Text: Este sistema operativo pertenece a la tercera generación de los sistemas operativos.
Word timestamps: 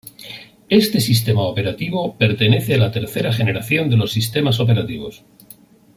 Este 0.81 0.99
sistema 0.99 1.43
operativo 1.43 2.15
pertenece 2.17 2.73
a 2.73 2.79
la 2.79 2.91
tercera 2.91 3.31
generación 3.31 3.87
de 3.87 3.97
los 3.97 4.11
sistemas 4.11 4.59
operativos. 4.59 5.21